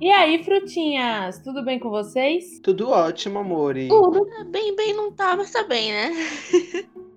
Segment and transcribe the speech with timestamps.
[0.00, 2.60] E aí, frutinhas, tudo bem com vocês?
[2.60, 3.88] Tudo ótimo, amore.
[3.88, 4.24] Tudo.
[4.46, 6.12] Bem, bem não tá, mas tá bem, né?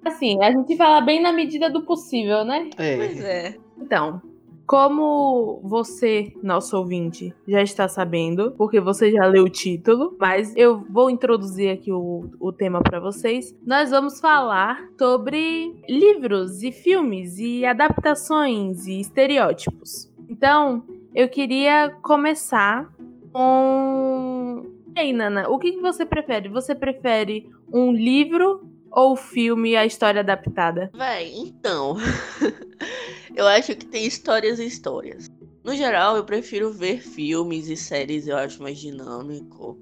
[0.04, 2.72] Assim, a gente fala bem na medida do possível, né?
[2.80, 2.98] É.
[2.98, 3.58] Pois é.
[3.80, 4.20] Então,
[4.66, 10.84] como você, nosso ouvinte, já está sabendo, porque você já leu o título, mas eu
[10.90, 13.56] vou introduzir aqui o, o tema para vocês.
[13.64, 20.10] Nós vamos falar sobre livros e filmes e adaptações e estereótipos.
[20.28, 22.92] Então, eu queria começar
[23.32, 24.66] com.
[24.96, 26.50] Ei, Nana, o que, você prefere?
[26.50, 30.92] Você prefere um livro ou filme a história adaptada?
[30.94, 31.96] Véi, então.
[33.36, 35.30] eu acho que tem histórias e histórias.
[35.64, 39.78] No geral, eu prefiro ver filmes e séries, eu acho mais dinâmico,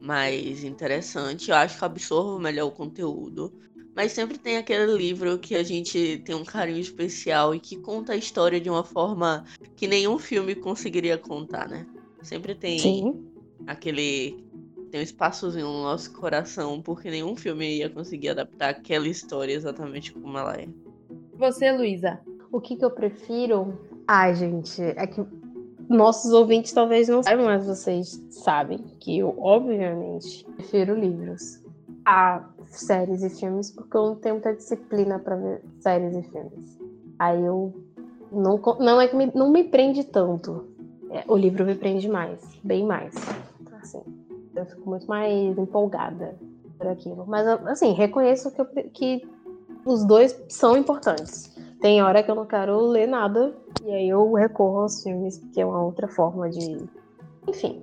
[0.00, 1.50] mais interessante.
[1.50, 3.52] Eu acho que absorvo melhor o conteúdo.
[3.98, 8.12] Mas sempre tem aquele livro que a gente tem um carinho especial e que conta
[8.12, 9.44] a história de uma forma
[9.74, 11.84] que nenhum filme conseguiria contar, né?
[12.22, 13.28] Sempre tem Sim.
[13.66, 14.38] aquele.
[14.92, 20.12] Tem um espaçozinho no nosso coração, porque nenhum filme ia conseguir adaptar aquela história exatamente
[20.12, 20.68] como ela é.
[21.34, 22.20] Você, Luísa?
[22.52, 23.80] O que, que eu prefiro?
[24.06, 25.26] Ai, gente, é que
[25.88, 31.66] nossos ouvintes talvez não saibam, mas vocês sabem que eu, obviamente, prefiro livros
[32.08, 36.78] a séries e filmes, porque eu não tenho muita disciplina para ver séries e filmes.
[37.18, 37.74] Aí eu
[38.32, 40.64] não, não é que me, não me prende tanto.
[41.10, 43.14] É, o livro me prende mais, bem mais.
[43.82, 44.02] Assim,
[44.56, 46.34] eu fico muito mais empolgada
[46.78, 47.26] por aquilo.
[47.26, 49.28] Mas, assim, reconheço que, eu que
[49.84, 51.54] os dois são importantes.
[51.78, 55.60] Tem hora que eu não quero ler nada, e aí eu recorro aos filmes, porque
[55.60, 56.78] é uma outra forma de.
[57.46, 57.82] Enfim,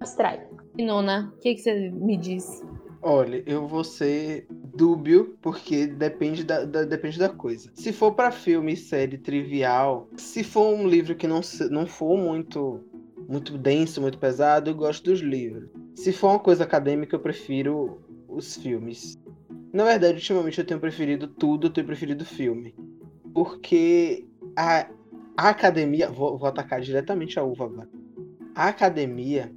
[0.00, 0.46] abstrai.
[0.78, 2.62] E Nona, o que, que você me diz?
[3.08, 7.70] Olha, eu vou ser dúbio, porque depende da, da- depende da coisa.
[7.72, 11.40] Se for pra filme série trivial, se for um livro que não,
[11.70, 12.80] não for muito,
[13.28, 15.70] muito denso, muito pesado, eu gosto dos livros.
[15.94, 19.16] Se for uma coisa acadêmica, eu prefiro os filmes.
[19.72, 22.74] Na verdade, ultimamente eu tenho preferido tudo, eu tenho preferido filme.
[23.32, 24.90] Porque a,
[25.36, 26.10] a academia.
[26.10, 27.88] Vou, vou atacar diretamente a uva agora.
[28.52, 29.54] A academia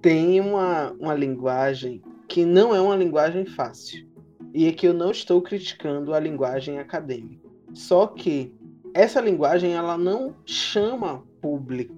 [0.00, 4.06] tem uma, uma linguagem que não é uma linguagem fácil.
[4.52, 7.46] E é que eu não estou criticando a linguagem acadêmica.
[7.74, 8.54] Só que
[8.94, 11.94] essa linguagem ela não chama público.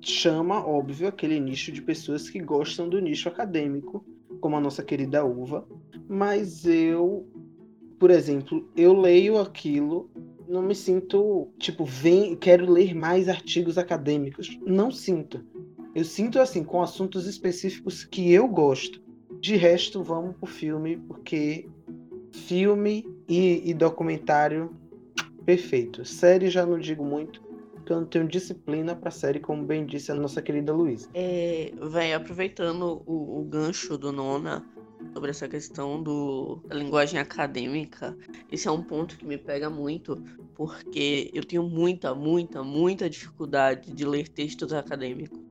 [0.00, 4.04] Chama, óbvio, aquele nicho de pessoas que gostam do nicho acadêmico,
[4.40, 5.66] como a nossa querida uva.
[6.06, 7.26] Mas eu,
[7.98, 10.10] por exemplo, eu leio aquilo,
[10.46, 14.58] não me sinto, tipo, vem, quero ler mais artigos acadêmicos.
[14.66, 15.42] Não sinto.
[15.94, 19.03] Eu sinto assim, com assuntos específicos que eu gosto.
[19.44, 21.68] De resto, vamos pro filme, porque
[22.32, 24.74] filme e, e documentário,
[25.44, 26.02] perfeito.
[26.02, 27.42] Série já não digo muito,
[27.74, 31.10] porque eu não tenho disciplina pra série, como bem disse a nossa querida Luísa.
[31.12, 34.64] É, véi, aproveitando o, o gancho do Nona
[35.12, 38.16] sobre essa questão do, da linguagem acadêmica,
[38.50, 40.24] esse é um ponto que me pega muito,
[40.54, 45.43] porque eu tenho muita, muita, muita dificuldade de ler textos acadêmicos.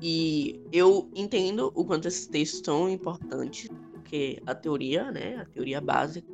[0.00, 5.80] E eu entendo o quanto esses textos são importantes, porque a teoria, né, a teoria
[5.80, 6.26] básica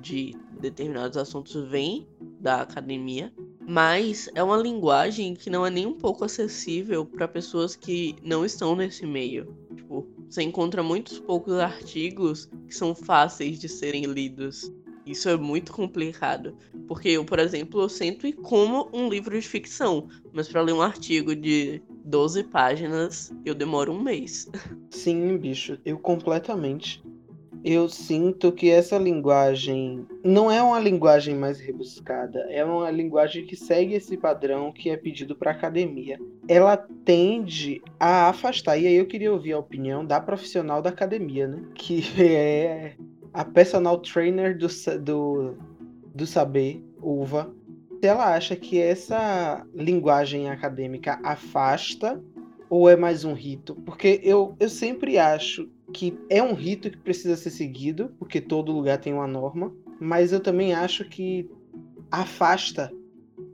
[0.00, 2.06] de determinados assuntos vem
[2.40, 3.32] da academia,
[3.66, 8.44] mas é uma linguagem que não é nem um pouco acessível para pessoas que não
[8.44, 9.56] estão nesse meio.
[9.74, 14.72] Tipo, você encontra muitos poucos artigos que são fáceis de serem lidos.
[15.06, 16.56] Isso é muito complicado,
[16.86, 20.72] porque eu, por exemplo, eu sento e como um livro de ficção, mas para ler
[20.72, 24.50] um artigo de 12 páginas, eu demoro um mês.
[24.90, 27.02] Sim, bicho, eu completamente.
[27.64, 33.54] Eu sinto que essa linguagem não é uma linguagem mais rebuscada, é uma linguagem que
[33.54, 36.18] segue esse padrão que é pedido para academia.
[36.48, 41.46] Ela tende a afastar, e aí eu queria ouvir a opinião da profissional da academia,
[41.46, 41.62] né?
[41.72, 42.96] Que é
[43.32, 44.66] a personal trainer do,
[45.00, 45.54] do,
[46.12, 47.54] do saber, Uva.
[48.02, 52.20] Se ela acha que essa linguagem acadêmica afasta
[52.68, 53.76] ou é mais um rito?
[53.86, 58.72] Porque eu, eu sempre acho que é um rito que precisa ser seguido, porque todo
[58.72, 61.48] lugar tem uma norma, mas eu também acho que
[62.10, 62.90] afasta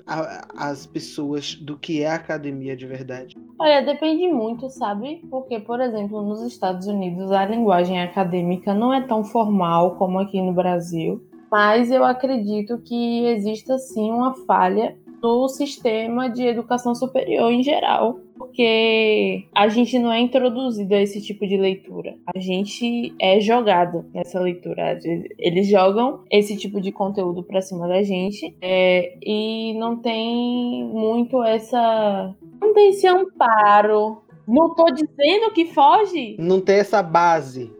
[0.06, 3.36] a- as pessoas do que é a academia de verdade.
[3.58, 5.26] Olha, depende muito, sabe?
[5.28, 10.40] Porque, por exemplo, nos Estados Unidos a linguagem acadêmica não é tão formal como aqui
[10.40, 17.50] no Brasil, mas eu acredito que exista sim uma falha no sistema de educação superior
[17.52, 22.14] em geral, porque a gente não é introduzido a esse tipo de leitura.
[22.34, 24.98] A gente é jogado nessa leitura.
[25.38, 31.42] Eles jogam esse tipo de conteúdo pra cima da gente é, e não tem muito
[31.42, 36.36] essa não tem esse amparo Não tô dizendo que foge.
[36.38, 37.70] Não tem essa base.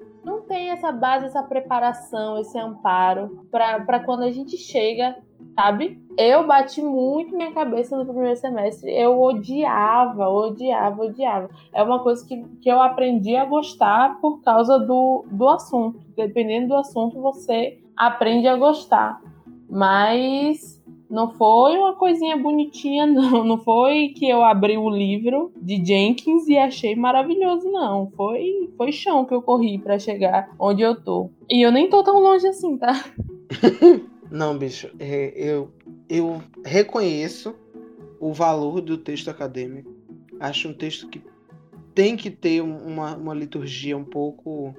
[0.48, 5.16] Tem essa base, essa preparação, esse amparo para quando a gente chega,
[5.54, 6.02] sabe?
[6.16, 8.90] Eu bati muito minha cabeça no primeiro semestre.
[8.90, 11.50] Eu odiava, odiava, odiava.
[11.72, 16.00] É uma coisa que, que eu aprendi a gostar por causa do, do assunto.
[16.16, 19.20] Dependendo do assunto, você aprende a gostar.
[19.68, 20.77] Mas
[21.10, 23.44] não foi uma coisinha bonitinha, não.
[23.44, 28.10] Não foi que eu abri o livro de Jenkins e achei maravilhoso, não.
[28.16, 31.30] Foi, foi chão que eu corri para chegar onde eu tô.
[31.48, 33.04] E eu nem tô tão longe assim, tá?
[34.30, 35.70] não, bicho, é, eu,
[36.08, 37.54] eu reconheço
[38.20, 39.90] o valor do texto acadêmico.
[40.38, 41.22] Acho um texto que
[41.94, 44.74] tem que ter uma, uma liturgia um pouco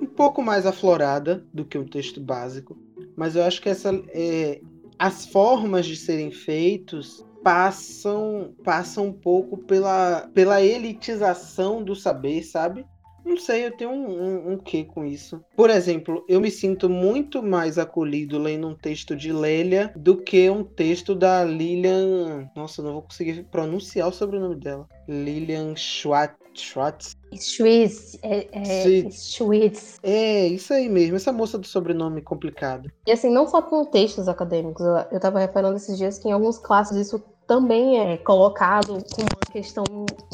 [0.00, 2.76] um pouco mais aflorada do que um texto básico.
[3.16, 4.60] Mas eu acho que essa é,
[4.98, 12.84] as formas de serem feitos passam passam um pouco pela, pela elitização do saber, sabe?
[13.26, 15.44] Não sei, eu tenho um, um, um quê com isso.
[15.56, 20.48] Por exemplo, eu me sinto muito mais acolhido lendo um texto de Lélia do que
[20.48, 22.48] um texto da Lilian.
[22.54, 24.88] Nossa, não vou conseguir pronunciar o sobrenome dela.
[25.08, 26.45] Lilian Schwartz.
[26.60, 27.16] Schwartz.
[27.38, 29.98] Schwitz, é, é, Schwitz.
[30.02, 32.90] É, isso aí mesmo, essa moça do sobrenome complicado.
[33.06, 36.32] E assim, não só com textos acadêmicos, eu, eu tava reparando esses dias que em
[36.32, 39.84] alguns clássicos isso também é colocado com uma questão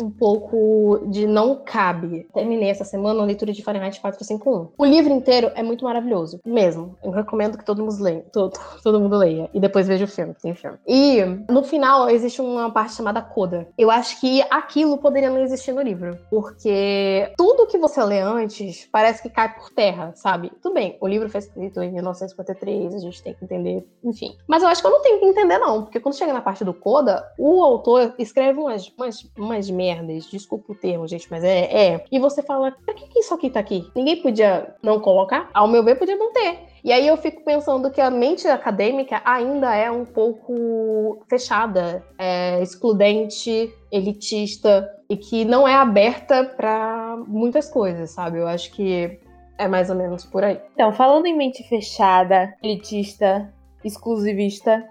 [0.00, 2.26] um pouco de não cabe.
[2.32, 4.72] Terminei essa semana a leitura de Fahrenheit 451.
[4.76, 6.96] O livro inteiro é muito maravilhoso, mesmo.
[7.02, 10.34] Eu recomendo que todo mundo leia, todo, todo mundo leia e depois veja o filme,
[10.40, 10.78] tem filme.
[10.86, 13.68] E no final existe uma parte chamada coda.
[13.76, 18.88] Eu acho que aquilo poderia não existir no livro, porque tudo que você lê antes
[18.90, 20.50] parece que cai por terra, sabe?
[20.62, 24.36] Tudo bem, o livro foi escrito em 1953, a gente tem que entender, enfim.
[24.46, 26.64] Mas eu acho que eu não tenho que entender não, porque quando chega na parte
[26.64, 31.42] do coda toda, o autor escreve umas, umas, umas merdas, desculpa o termo, gente, mas
[31.42, 32.04] é, é.
[32.10, 33.90] E você fala, pra que, que isso aqui tá aqui?
[33.94, 35.50] Ninguém podia não colocar?
[35.52, 36.60] Ao meu ver, podia não ter.
[36.84, 42.60] E aí eu fico pensando que a mente acadêmica ainda é um pouco fechada, é,
[42.62, 48.38] excludente, elitista e que não é aberta para muitas coisas, sabe?
[48.38, 49.20] Eu acho que
[49.58, 50.60] é mais ou menos por aí.
[50.74, 53.52] Então, falando em mente fechada, elitista,
[53.84, 54.84] exclusivista,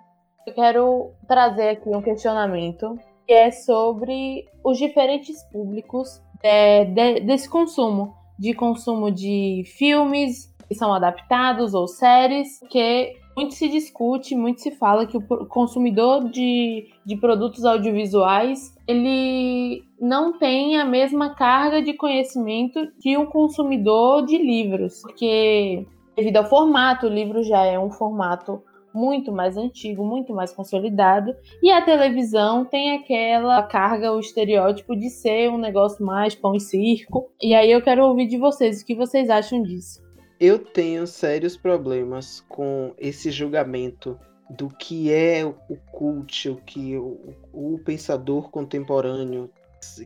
[0.46, 2.98] eu quero trazer aqui um questionamento
[3.28, 10.76] que é sobre os diferentes públicos de, de, desse consumo, de consumo de filmes que
[10.76, 16.90] são adaptados ou séries, que muito se discute, muito se fala que o consumidor de,
[17.06, 24.38] de produtos audiovisuais ele não tem a mesma carga de conhecimento que o consumidor de
[24.38, 25.86] livros, porque
[26.16, 28.62] devido ao formato, o livro já é um formato
[28.94, 35.10] muito mais antigo, muito mais consolidado, e a televisão tem aquela carga, o estereótipo de
[35.10, 37.32] ser um negócio mais pão e circo.
[37.42, 40.02] E aí eu quero ouvir de vocês o que vocês acham disso.
[40.40, 44.18] Eu tenho sérios problemas com esse julgamento
[44.50, 45.56] do que é o
[45.92, 49.50] cult, o que o, o pensador contemporâneo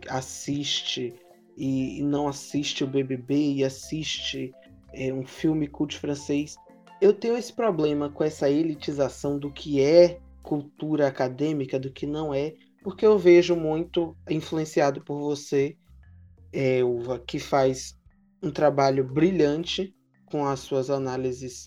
[0.09, 1.13] assiste
[1.57, 4.53] e não assiste o BBB e assiste
[4.93, 6.55] é, um filme cult francês
[7.01, 12.33] eu tenho esse problema com essa elitização do que é cultura acadêmica, do que não
[12.33, 15.75] é, porque eu vejo muito influenciado por você,
[16.53, 17.95] é, Uva, que faz
[18.41, 19.93] um trabalho brilhante
[20.25, 21.65] com as suas análises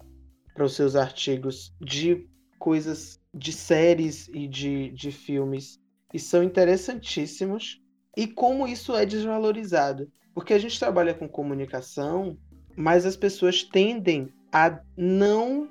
[0.55, 2.27] para os seus artigos de
[2.59, 5.79] coisas, de séries e de, de filmes,
[6.13, 7.81] e são interessantíssimos,
[8.17, 10.11] e como isso é desvalorizado.
[10.35, 12.39] Porque a gente trabalha com comunicação,
[12.77, 15.69] mas as pessoas tendem a não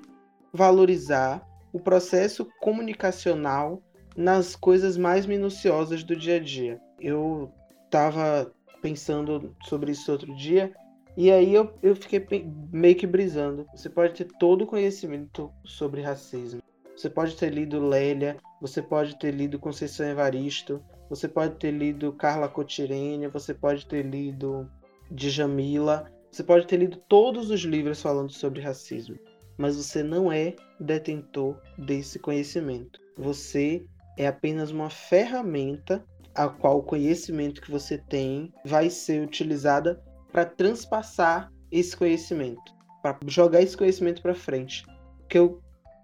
[0.52, 3.82] valorizar o processo comunicacional
[4.16, 6.80] nas coisas mais minuciosas do dia a dia.
[7.00, 7.52] Eu
[7.84, 10.72] estava pensando sobre isso outro dia
[11.16, 12.24] e aí eu, eu fiquei
[12.72, 13.66] meio que brisando.
[13.74, 16.62] Você pode ter todo o conhecimento sobre racismo.
[16.96, 22.12] Você pode ter lido Lélia, você pode ter lido Conceição Evaristo, você pode ter lido
[22.12, 24.68] Carla Cotirene, você pode ter lido
[25.10, 29.18] Djamila, você pode ter lido todos os livros falando sobre racismo,
[29.56, 33.00] mas você não é detentor desse conhecimento.
[33.16, 33.84] Você
[34.16, 36.04] é apenas uma ferramenta
[36.34, 43.18] a qual o conhecimento que você tem vai ser utilizada para transpassar esse conhecimento, para
[43.26, 44.84] jogar esse conhecimento para frente.
[45.28, 45.60] Que eu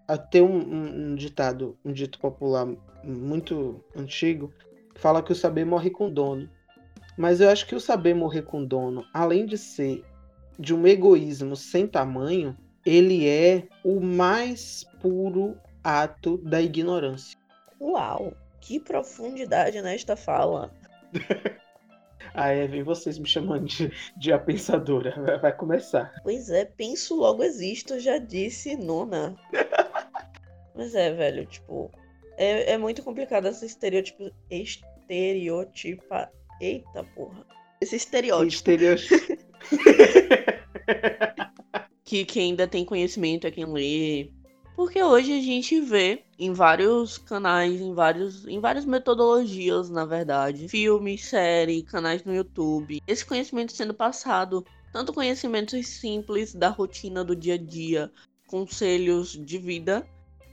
[0.08, 2.66] até um, um, um, ditado, um dito popular
[3.04, 4.52] muito antigo,
[4.96, 6.48] fala que o saber morre com dono.
[7.16, 10.04] Mas eu acho que o saber morrer com dono, além de ser
[10.58, 17.38] de um egoísmo sem tamanho, ele é o mais puro ato da ignorância.
[17.80, 20.72] Uau, que profundidade nesta fala.
[22.34, 25.14] Aí vem vocês me chamando de, de a pensadora.
[25.22, 26.12] Vai, vai começar.
[26.22, 29.36] Pois é, penso logo existo, já disse nona.
[30.74, 31.90] Mas é, velho, tipo.
[32.36, 34.30] É, é muito complicado esse estereótipo.
[34.50, 36.28] Estereotipa.
[36.60, 37.46] Eita porra.
[37.80, 38.48] Esse estereótipo.
[38.48, 39.38] Estereótipo.
[42.04, 44.30] que quem ainda tem conhecimento é quem lê.
[44.76, 50.68] Porque hoje a gente vê em vários canais, em, vários, em várias metodologias, na verdade,
[50.68, 57.36] filmes, séries, canais no YouTube, esse conhecimento sendo passado, tanto conhecimentos simples da rotina do
[57.36, 58.10] dia a dia,
[58.48, 60.04] conselhos de vida,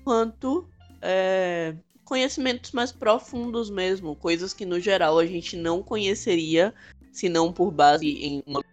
[0.04, 0.70] quanto
[1.02, 1.76] é,
[2.06, 6.76] conhecimentos mais profundos mesmo, coisas que no geral a gente não conheceria
[7.12, 8.64] se não por base em uma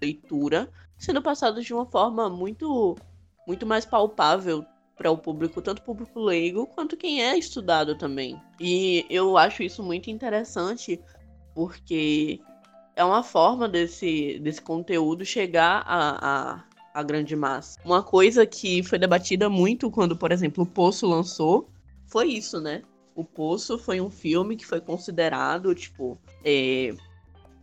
[0.00, 2.96] leitura, sendo passados de uma forma muito
[3.46, 4.64] muito mais palpável
[4.94, 8.38] para o público, tanto público leigo quanto quem é estudado também.
[8.60, 11.00] E eu acho isso muito interessante
[11.54, 12.40] porque
[12.94, 16.18] é uma forma desse, desse conteúdo chegar a,
[16.52, 17.78] a, a grande massa.
[17.84, 21.70] Uma coisa que foi debatida muito quando, por exemplo, o Poço lançou
[22.06, 22.82] foi isso, né?
[23.14, 26.94] O Poço foi um filme que foi considerado, tipo, é,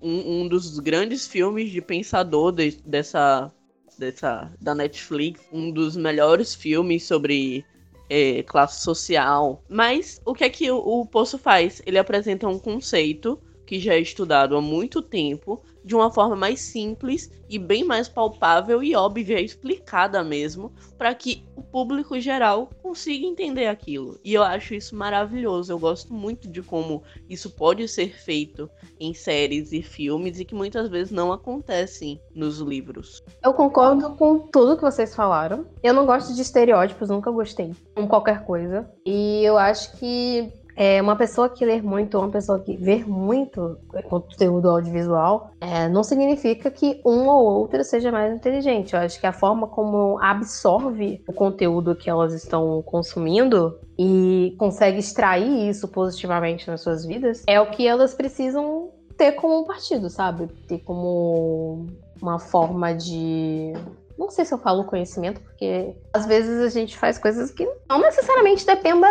[0.06, 3.52] um, um dos grandes filmes de pensador de, dessa
[3.98, 7.66] dessa, da Netflix, um dos melhores filmes sobre
[8.10, 9.64] é, classe social.
[9.70, 11.82] Mas o que é que o, o Poço faz?
[11.86, 16.60] Ele apresenta um conceito que já é estudado há muito tempo, de uma forma mais
[16.62, 23.26] simples e bem mais palpável e óbvia, explicada mesmo, para que o público geral consiga
[23.26, 24.20] entender aquilo.
[24.24, 25.72] E eu acho isso maravilhoso.
[25.72, 28.68] Eu gosto muito de como isso pode ser feito
[29.00, 33.24] em séries e filmes e que muitas vezes não acontecem nos livros.
[33.44, 35.68] Eu concordo com tudo que vocês falaram.
[35.84, 38.90] Eu não gosto de estereótipos, nunca gostei, com qualquer coisa.
[39.06, 43.78] E eu acho que é, uma pessoa que lê muito, uma pessoa que vê muito
[44.10, 48.94] conteúdo audiovisual, é, não significa que um ou outro seja mais inteligente.
[48.94, 55.00] Eu acho que a forma como absorve o conteúdo que elas estão consumindo e consegue
[55.00, 60.48] extrair isso positivamente nas suas vidas é o que elas precisam ter como partido, sabe?
[60.68, 61.88] Ter como
[62.22, 63.74] uma forma de
[64.18, 68.00] não sei se eu falo conhecimento, porque às vezes a gente faz coisas que não
[68.00, 69.08] necessariamente dependa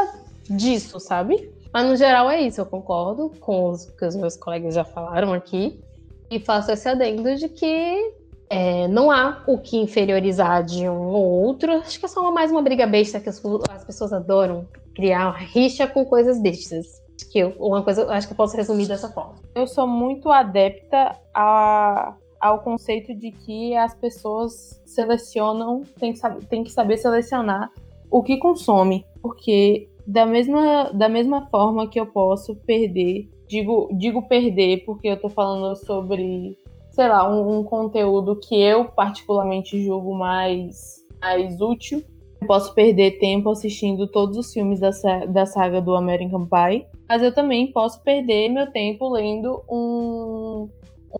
[0.49, 1.54] disso, sabe?
[1.75, 5.33] Mas no geral é isso, eu concordo com os que os meus colegas já falaram
[5.33, 5.83] aqui
[6.31, 8.15] e faço esse adendo de que
[8.49, 11.73] é, não há o que inferiorizar de um ou outro.
[11.73, 15.85] Acho que é só mais uma briga besta que as, as pessoas adoram criar rixa
[15.89, 17.03] com coisas bestas.
[17.21, 19.35] Acho que eu, uma coisa, acho que eu posso resumir dessa forma.
[19.53, 26.63] Eu sou muito adepta a, ao conceito de que as pessoas selecionam, tem que, tem
[26.63, 27.69] que saber selecionar
[28.09, 34.23] o que consome, porque da mesma, da mesma forma que eu posso perder, digo, digo
[34.29, 36.59] perder porque eu tô falando sobre,
[36.91, 42.03] sei lá, um, um conteúdo que eu particularmente julgo mais, mais útil.
[42.41, 44.91] Eu posso perder tempo assistindo todos os filmes da,
[45.27, 50.69] da saga do American Pie, mas eu também posso perder meu tempo lendo um,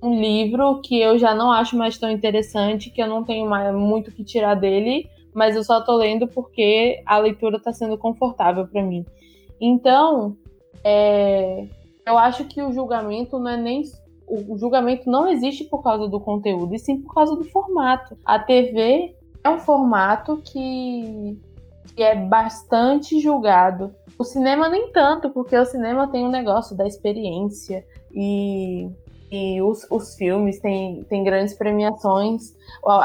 [0.03, 3.75] um livro que eu já não acho mais tão interessante, que eu não tenho mais
[3.75, 8.67] muito que tirar dele, mas eu só tô lendo porque a leitura tá sendo confortável
[8.67, 9.05] para mim.
[9.61, 10.37] Então,
[10.85, 11.67] é,
[12.07, 13.83] eu acho que o julgamento não é nem
[14.27, 18.17] o julgamento não existe por causa do conteúdo, e sim por causa do formato.
[18.25, 21.39] A TV é um formato que,
[21.95, 23.95] que é bastante julgado.
[24.19, 28.89] O cinema nem tanto, porque o cinema tem um negócio da experiência e
[29.35, 32.55] e os, os filmes têm, grandes premiações,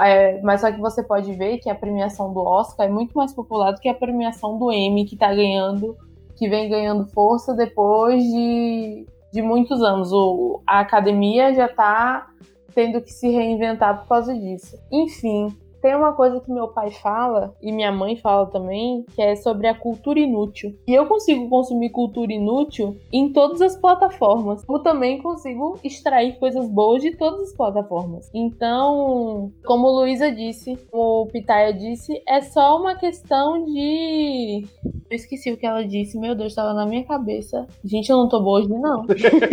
[0.03, 3.33] é, mas só que você pode ver que a premiação do Oscar é muito mais
[3.33, 5.97] popular do que a premiação do Emmy, que tá ganhando,
[6.35, 10.11] que vem ganhando força depois de, de muitos anos.
[10.11, 12.27] O, a academia já tá
[12.73, 14.77] tendo que se reinventar por causa disso.
[14.91, 19.35] Enfim, tem uma coisa que meu pai fala, e minha mãe fala também, que é
[19.35, 20.75] sobre a cultura inútil.
[20.87, 24.63] E eu consigo consumir cultura inútil em todas as plataformas.
[24.67, 28.29] Eu também consigo extrair coisas boas de todas as plataformas.
[28.33, 34.65] Então, como Luísa disse, o Pitaya disse, é só uma questão de.
[35.09, 37.65] Eu esqueci o que ela disse, meu Deus, estava na minha cabeça.
[37.83, 39.07] Gente, eu não tô boa hoje, não.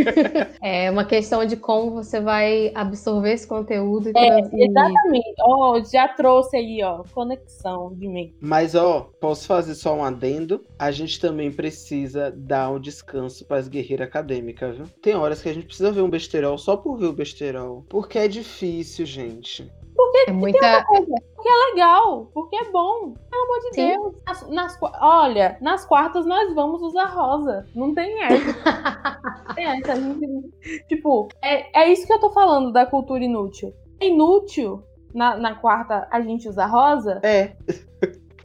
[0.61, 4.11] é uma questão de como você vai absorver esse conteúdo.
[4.11, 5.35] E é, exatamente.
[5.47, 8.35] Oh, já trouxe aí, ó, conexão de mim.
[8.39, 10.63] Mas, ó, posso fazer só um adendo?
[10.79, 14.87] A gente também precisa dar um descanso para as guerreiras acadêmicas, viu?
[15.01, 17.83] Tem horas que a gente precisa ver um besterol só por ver o besterol.
[17.89, 19.71] Porque é difícil, gente.
[19.97, 20.85] Porque É muita.
[20.85, 23.15] Porque é legal, porque é bom.
[23.31, 23.89] Pelo amor de Sim.
[23.89, 24.15] Deus.
[24.27, 27.67] Nas, nas olha, nas quartas nós vamos usar rosa.
[27.75, 28.37] Não tem essa.
[29.57, 29.97] Essa.
[29.97, 33.73] Gente, tipo, é, é isso que eu tô falando da cultura inútil.
[33.99, 34.83] É inútil
[35.15, 37.21] na, na quarta a gente usar rosa?
[37.23, 37.57] É.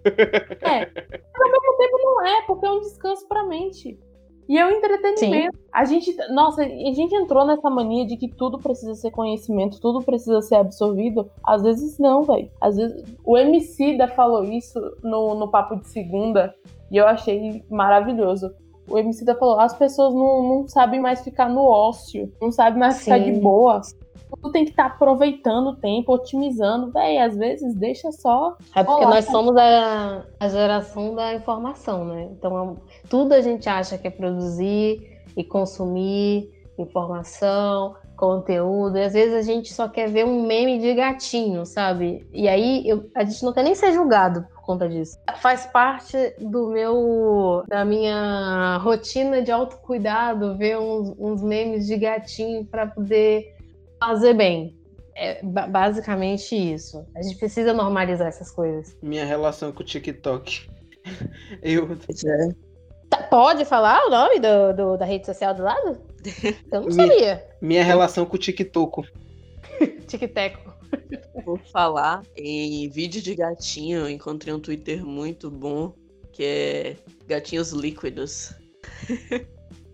[0.04, 4.00] Mas ao mesmo tempo não é, porque é um descanso pra mente.
[4.52, 5.58] E é um entretenimento.
[5.72, 10.02] A gente, nossa, a gente entrou nessa mania de que tudo precisa ser conhecimento, tudo
[10.02, 11.32] precisa ser absorvido.
[11.42, 12.52] Às vezes não, velho.
[12.60, 16.54] Às vezes o MC da falou isso no, no papo de segunda
[16.92, 18.54] e eu achei maravilhoso.
[18.90, 22.78] O MC da falou: as pessoas não, não sabem mais ficar no ócio, não sabem
[22.78, 23.40] mais ficar de Sim.
[23.40, 23.80] boa.
[24.40, 26.92] Tudo tem que estar aproveitando o tempo, otimizando.
[26.92, 28.56] Véi, às vezes deixa só.
[28.76, 32.30] É porque Olá, nós somos a, a geração da informação, né?
[32.32, 35.02] Então, é tudo a gente acha que é produzir
[35.36, 38.98] e consumir informação, conteúdo.
[38.98, 42.28] E às vezes a gente só quer ver um meme de gatinho, sabe?
[42.32, 45.18] E aí eu- a gente não quer nem ser julgado por conta disso.
[45.38, 52.64] Faz parte do meu, da minha rotina de autocuidado ver uns, uns memes de gatinho
[52.66, 53.51] para poder
[54.02, 54.76] fazer bem.
[55.16, 57.06] É ba- basicamente isso.
[57.16, 58.96] A gente precisa normalizar essas coisas.
[59.02, 60.70] Minha relação com o TikTok.
[61.62, 61.92] Eu.
[61.94, 62.50] É.
[63.10, 66.00] Tá- Pode falar o nome do, do- da rede social do lado?
[66.72, 67.46] Eu não Me- sabia.
[67.62, 69.08] Minha relação com o TikTok.
[70.08, 70.72] Tic-teco.
[71.46, 75.94] Por falar em vídeo de gatinho, eu encontrei um Twitter muito bom
[76.34, 76.96] que é
[77.28, 78.54] Gatinhos Líquidos.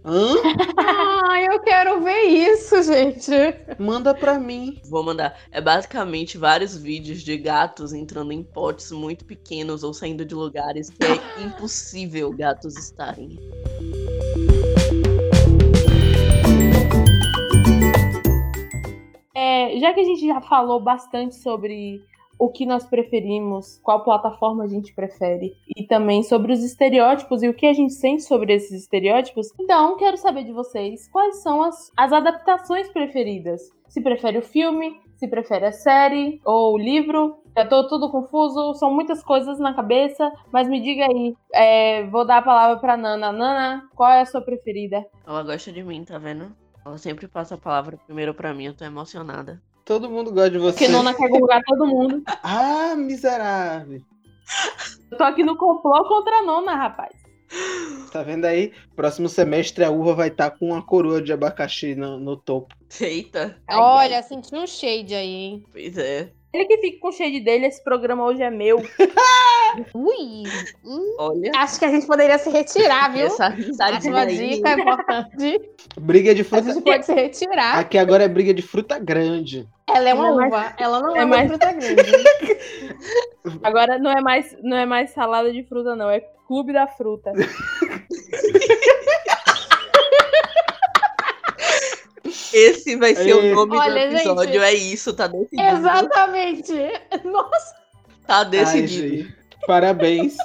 [0.07, 0.35] Hã?
[0.77, 3.29] Ah, eu quero ver isso, gente.
[3.77, 4.79] Manda pra mim.
[4.89, 5.37] Vou mandar.
[5.51, 10.89] É basicamente vários vídeos de gatos entrando em potes muito pequenos ou saindo de lugares
[10.89, 13.37] que é impossível gatos estarem.
[19.35, 22.01] É, já que a gente já falou bastante sobre
[22.39, 27.49] o que nós preferimos, qual plataforma a gente prefere, e também sobre os estereótipos e
[27.49, 31.63] o que a gente sente sobre esses estereótipos, então quero saber de vocês quais são
[31.63, 33.61] as, as adaptações preferidas.
[33.87, 37.41] Se prefere o filme, se prefere a série ou o livro.
[37.55, 41.35] Já tô tudo confuso, são muitas coisas na cabeça, mas me diga aí.
[41.53, 43.31] é, vou dar a palavra pra Nana.
[43.31, 45.03] Nana, qual é a sua preferida?
[45.25, 46.55] Ela gosta de mim, tá vendo?
[46.85, 49.61] Ela sempre passa a palavra primeiro pra mim, eu tô emocionada.
[49.87, 50.79] Todo mundo gosta de você.
[50.79, 52.21] Porque Nona quer colocar todo mundo.
[52.43, 54.01] Ah, miserável.
[55.09, 57.15] Eu tô aqui no complô contra a Nona, rapaz.
[58.11, 58.73] Tá vendo aí?
[58.97, 62.75] Próximo semestre a uva vai estar com uma coroa de abacaxi no, no topo.
[62.99, 63.57] Eita!
[63.71, 65.63] Olha, senti um shade aí, hein?
[65.71, 66.33] Pois é.
[66.57, 68.77] Ele que fica com o shade dele, esse programa hoje é meu.
[69.93, 70.43] Ui.
[70.83, 71.51] hum, Olha.
[71.57, 73.27] acho que a gente poderia se retirar, viu?
[73.27, 74.55] Essa Acho risadinha uma aí.
[74.55, 75.61] dica importante.
[75.99, 76.73] Briga de A fruta.
[76.73, 77.77] gente pode se retirar.
[77.79, 79.67] Aqui agora é briga de fruta grande.
[79.87, 80.73] Ela é uma Não é uva.
[80.79, 82.11] Ela não é é, uma mais- fruta grande.
[83.63, 86.09] Agora não é mais, não é mais salada de fruta, não.
[86.09, 87.31] É clube da fruta.
[92.53, 94.53] Esse vai ser o nome Olha, do episódio.
[94.53, 94.63] gente.
[94.63, 95.61] É isso, tá decidido.
[95.61, 96.73] Exatamente.
[97.23, 97.75] Nossa.
[98.25, 99.07] Tá Ai, decidido.
[99.07, 99.37] gente.
[99.65, 100.35] Parabéns.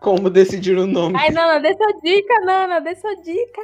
[0.00, 1.16] Como decidir o nome.
[1.18, 3.62] Ai, Nana, dê sua dica, Nana, dê sua dica.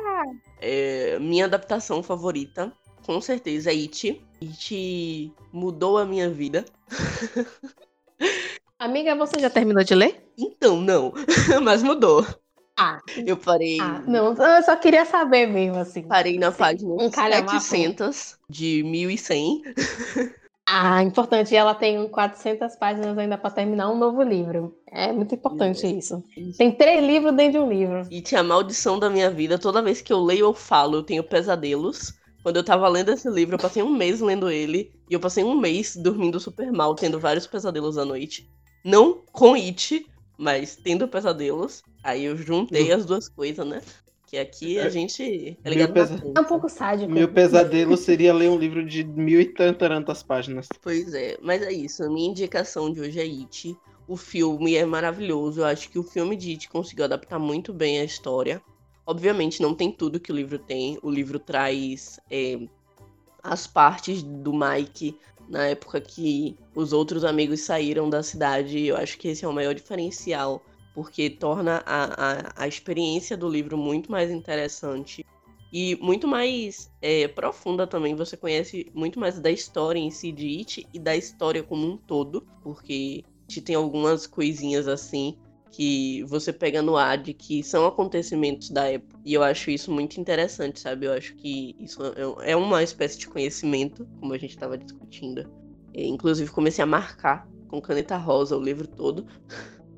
[0.60, 2.72] É, minha adaptação favorita,
[3.04, 4.22] com certeza, é It.
[4.42, 6.64] It mudou a minha vida.
[8.78, 10.24] Amiga, você já terminou de ler?
[10.38, 11.12] Então, não.
[11.62, 12.26] Mas mudou.
[12.80, 12.98] Ah.
[13.26, 13.78] Eu parei.
[13.78, 14.32] Ah, não.
[14.32, 16.02] Eu só queria saber mesmo, assim.
[16.02, 17.60] Parei na página Um calhamaço.
[17.60, 19.62] 700 de 1100.
[20.72, 21.52] Ah, importante.
[21.52, 24.76] E ela tem 400 páginas ainda pra terminar um novo livro.
[24.86, 26.22] É muito importante isso.
[26.56, 28.06] Tem três livros dentro de um livro.
[28.08, 29.58] It, a maldição da minha vida.
[29.58, 32.14] Toda vez que eu leio ou falo, eu tenho pesadelos.
[32.44, 34.92] Quando eu tava lendo esse livro, eu passei um mês lendo ele.
[35.10, 38.48] E eu passei um mês dormindo super mal, tendo vários pesadelos à noite.
[38.84, 40.06] Não com It,
[40.40, 41.82] mas tendo pesadelos.
[42.02, 43.82] Aí eu juntei as duas coisas, né?
[44.26, 46.22] Que aqui a gente é ligado pesa-.
[46.34, 47.10] É um pouco sádico.
[47.10, 50.66] Meu pesadelo seria ler um livro de mil e tantas páginas.
[50.80, 52.02] Pois é, mas é isso.
[52.02, 53.76] A minha indicação de hoje é It.
[54.08, 55.60] O filme é maravilhoso.
[55.60, 58.62] Eu acho que o filme de It conseguiu adaptar muito bem a história.
[59.04, 60.98] Obviamente, não tem tudo que o livro tem.
[61.02, 62.58] O livro traz é,
[63.42, 65.18] as partes do Mike
[65.50, 68.86] na época que os outros amigos saíram da cidade.
[68.86, 73.48] Eu acho que esse é o maior diferencial, porque torna a, a, a experiência do
[73.48, 75.26] livro muito mais interessante
[75.72, 78.14] e muito mais é, profunda também.
[78.14, 81.96] Você conhece muito mais da história em si de It e da história como um
[81.96, 85.36] todo, porque It tem algumas coisinhas assim
[85.72, 89.18] que você pega no ar de que são acontecimentos da época.
[89.24, 91.06] E eu acho isso muito interessante, sabe?
[91.06, 95.48] Eu acho que isso é- é uma espécie de conhecimento, como a gente estava discutindo.
[95.94, 99.26] E, inclusive, comecei a marcar com caneta rosa o livro todo.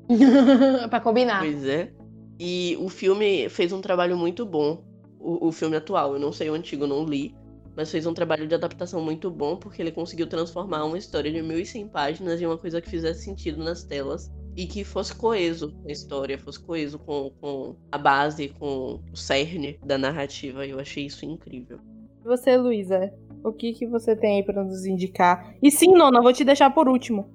[0.89, 1.39] pra combinar.
[1.39, 1.91] Pois é.
[2.39, 4.83] E o filme fez um trabalho muito bom.
[5.19, 7.35] O, o filme atual, eu não sei o antigo, não li.
[7.75, 11.41] Mas fez um trabalho de adaptação muito bom, porque ele conseguiu transformar uma história de
[11.41, 15.91] 1.100 páginas em uma coisa que fizesse sentido nas telas e que fosse coeso a
[15.91, 20.65] história, fosse coeso com, com a base, com o cerne da narrativa.
[20.65, 21.79] Eu achei isso incrível.
[22.23, 23.11] E você, Luísa,
[23.43, 25.53] o que, que você tem aí para nos indicar?
[25.61, 27.29] E sim, Nona, vou te deixar por último.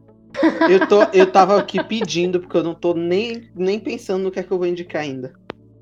[0.68, 4.38] Eu, tô, eu tava aqui pedindo, porque eu não tô nem, nem pensando no que
[4.38, 5.32] é que eu vou indicar ainda.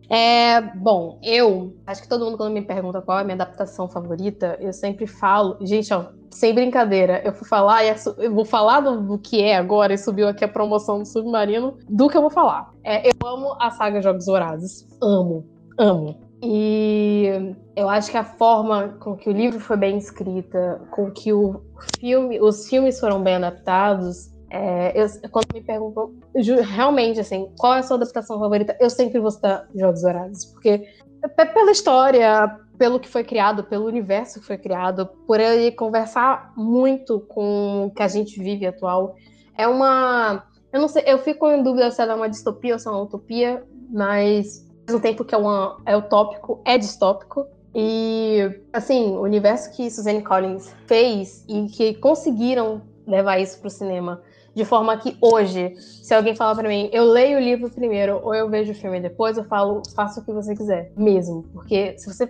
[0.09, 3.89] É, bom, eu acho que todo mundo quando me pergunta qual é a minha adaptação
[3.89, 8.81] favorita, eu sempre falo, gente, ó, sem brincadeira, eu vou falar e eu vou falar
[8.81, 12.21] do, do, que é agora e subiu aqui a promoção do Submarino, do que eu
[12.21, 12.73] vou falar.
[12.85, 15.45] É, eu amo a saga Jogos Vorazes, amo,
[15.79, 16.27] amo.
[16.43, 21.33] E eu acho que a forma com que o livro foi bem escrita, com que
[21.33, 21.63] o
[21.99, 26.15] filme, os filmes foram bem adaptados, é, eu, quando me perguntam
[26.63, 30.87] realmente assim, qual é a sua adaptação favorita, eu sempre vou citar Jogos Vorazes, porque
[31.53, 37.21] pela história, pelo que foi criado, pelo universo que foi criado, por ele conversar muito
[37.21, 39.17] com o que a gente vive atual,
[39.59, 42.79] é uma, eu não sei, eu fico em dúvida se ela é uma distopia ou
[42.79, 47.47] se é uma utopia, mas ao mesmo tempo que é, uma, é utópico, é distópico.
[47.75, 53.71] E, assim, o universo que Suzanne Collins fez e que conseguiram levar isso para o
[53.71, 54.23] cinema
[54.57, 58.35] de forma que hoje, se alguém falar para mim, eu leio o livro primeiro ou
[58.35, 61.43] eu vejo o filme depois, eu falo, faça o que você quiser, mesmo.
[61.53, 62.27] Porque se você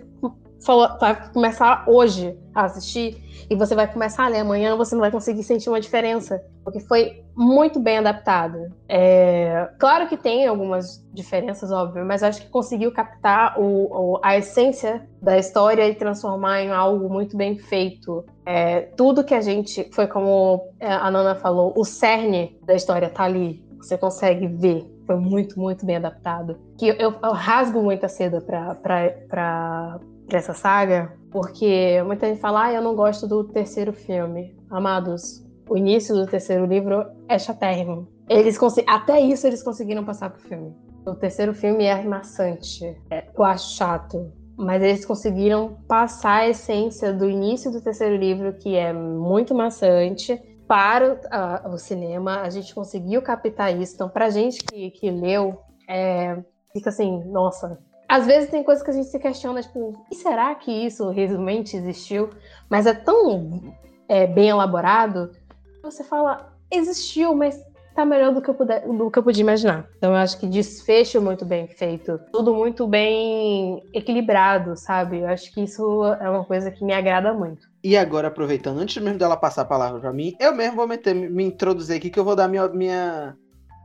[0.99, 5.11] vai começar hoje a assistir e você vai começar a ler amanhã, você não vai
[5.11, 8.57] conseguir sentir uma diferença, porque foi muito bem adaptado.
[8.89, 14.37] É, claro que tem algumas diferenças, óbvio, mas acho que conseguiu captar o, o, a
[14.37, 18.25] essência da história e transformar em algo muito bem feito.
[18.45, 23.09] É, tudo que a gente, foi como é, a Nana falou, o cerne da história
[23.09, 23.65] tá ali.
[23.77, 26.59] Você consegue ver foi muito, muito bem adaptado.
[26.77, 32.73] Que eu, eu, rasgo muita seda para pra essa saga, porque muita gente fala, ah,
[32.73, 34.55] eu não gosto do terceiro filme.
[34.69, 38.07] Amados, o início do terceiro livro é chatérrimo.
[38.29, 40.75] Eles até isso eles conseguiram passar pro filme.
[41.05, 47.13] O terceiro filme é maçante, é, eu acho chato, mas eles conseguiram passar a essência
[47.13, 50.37] do início do terceiro livro, que é muito maçante,
[50.67, 51.17] para
[51.65, 52.41] o, o cinema.
[52.41, 53.95] A gente conseguiu captar isso.
[53.95, 55.59] Então, pra gente que, que leu,
[55.89, 56.37] é,
[56.73, 60.53] fica assim, nossa, às vezes tem coisas que a gente se questiona, tipo, e será
[60.55, 62.29] que isso realmente existiu?
[62.69, 63.75] Mas é tão
[64.07, 65.31] é, bem elaborado,
[65.83, 67.61] você fala, existiu, mas
[67.97, 69.87] tá melhor do que, eu puder, do que eu podia imaginar.
[69.97, 75.19] Então eu acho que desfecho muito bem feito, tudo muito bem equilibrado, sabe?
[75.19, 77.67] Eu acho que isso é uma coisa que me agrada muito.
[77.83, 81.15] E agora, aproveitando, antes mesmo dela passar a palavra para mim, eu mesmo vou meter,
[81.15, 83.35] me introduzir aqui que eu vou dar minha, minha.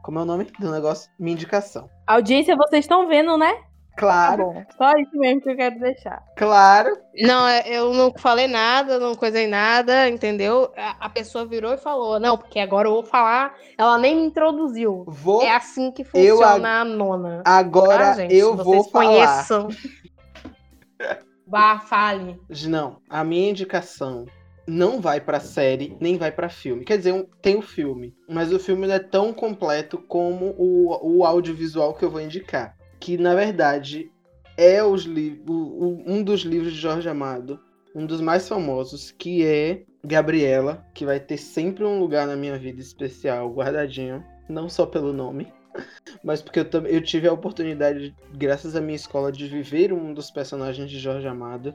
[0.02, 1.10] Como é o nome do negócio?
[1.18, 1.88] Minha indicação.
[2.06, 3.54] Audiência, vocês estão vendo, né?
[3.96, 4.54] Claro.
[4.54, 6.22] Tá Só isso mesmo que eu quero deixar.
[6.36, 6.96] Claro.
[7.14, 10.72] Não, é, eu não falei nada, não coisei nada, entendeu?
[10.76, 13.54] A, pessoa virou e falou, não, porque agora eu vou falar.
[13.76, 15.04] Ela nem me introduziu.
[15.06, 15.42] Vou...
[15.42, 17.42] É assim que funciona a, a nona.
[17.44, 19.68] Agora tá, eu Vocês vou conheçam.
[20.98, 21.18] falar.
[21.46, 22.40] Bah, fale.
[22.66, 24.24] Não, a minha indicação
[24.66, 26.84] não vai pra série, nem vai para filme.
[26.84, 31.18] Quer dizer, um, tem o filme, mas o filme não é tão completo como o,
[31.18, 34.12] o audiovisual que eu vou indicar que na verdade
[34.56, 37.58] é os um dos livros de Jorge Amado,
[37.96, 42.56] um dos mais famosos, que é Gabriela, que vai ter sempre um lugar na minha
[42.56, 45.52] vida especial, guardadinho, não só pelo nome,
[46.22, 50.30] mas porque eu, eu tive a oportunidade, graças à minha escola, de viver um dos
[50.30, 51.74] personagens de Jorge Amado,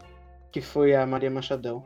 [0.50, 1.84] que foi a Maria Machadão.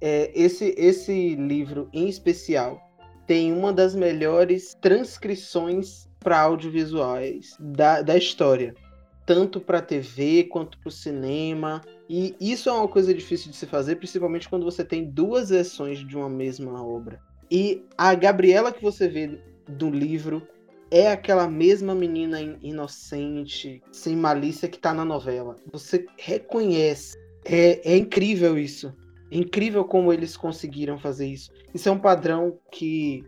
[0.00, 2.82] É, esse, esse livro em especial
[3.28, 8.74] tem uma das melhores transcrições para audiovisuais da, da história,
[9.26, 11.82] tanto para TV quanto para o cinema.
[12.08, 16.06] E isso é uma coisa difícil de se fazer, principalmente quando você tem duas versões
[16.06, 17.20] de uma mesma obra.
[17.50, 20.46] E a Gabriela que você vê do livro
[20.90, 25.56] é aquela mesma menina inocente, sem malícia que está na novela.
[25.72, 27.16] Você reconhece.
[27.44, 28.94] É, é incrível isso.
[29.30, 31.50] É incrível como eles conseguiram fazer isso.
[31.74, 33.24] Isso é um padrão que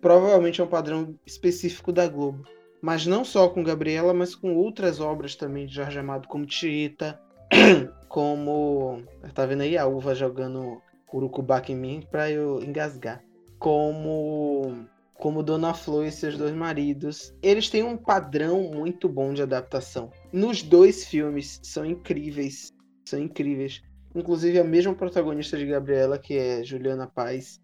[0.00, 2.44] provavelmente é um padrão específico da Globo.
[2.80, 7.20] Mas não só com Gabriela, mas com outras obras também de Jorge Amado, como Tieta,
[8.08, 9.02] como.
[9.34, 10.80] Tá vendo aí a uva jogando
[11.12, 13.22] urucubaca em mim pra eu engasgar.
[13.58, 14.86] Como.
[15.14, 17.34] Como Dona Flor e seus dois maridos.
[17.42, 20.10] Eles têm um padrão muito bom de adaptação.
[20.32, 22.72] Nos dois filmes são incríveis.
[23.04, 23.82] São incríveis.
[24.14, 27.60] Inclusive a mesma protagonista de Gabriela, que é Juliana Paz,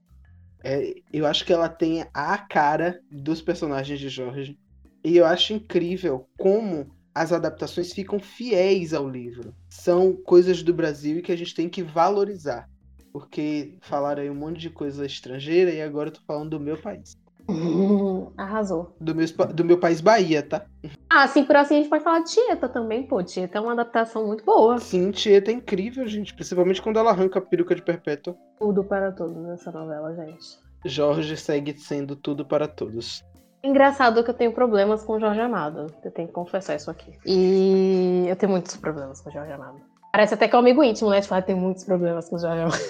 [0.62, 4.58] É, eu acho que ela tem a cara dos personagens de Jorge.
[5.04, 9.54] E eu acho incrível como as adaptações ficam fiéis ao livro.
[9.68, 12.68] São coisas do Brasil e que a gente tem que valorizar.
[13.12, 16.76] Porque falaram aí um monte de coisa estrangeira e agora eu tô falando do meu
[16.76, 17.16] país.
[18.36, 18.94] Arrasou.
[19.00, 20.66] Do meu, do meu país, Bahia, tá?
[21.08, 23.22] Ah, sim, por assim a gente pode falar de Tieta também, pô.
[23.22, 24.78] Tieta é uma adaptação muito boa.
[24.78, 26.34] Sim, Tieta é incrível, gente.
[26.34, 28.36] Principalmente quando ela arranca a peruca de perpétua.
[28.58, 30.58] Tudo para todos nessa novela, gente.
[30.84, 33.24] Jorge segue sendo tudo para todos.
[33.62, 35.86] Engraçado que eu tenho problemas com Jorge Amado.
[36.04, 37.12] Eu tenho que confessar isso aqui.
[37.24, 39.80] E eu tenho muitos problemas com Jorge Amado.
[40.12, 41.20] Parece até que é um amigo íntimo, né?
[41.20, 42.82] De falar que tem muitos problemas com Jorge Amado.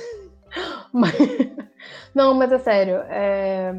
[0.92, 1.14] Mas...
[2.14, 2.96] Não, mas é sério.
[3.08, 3.74] É...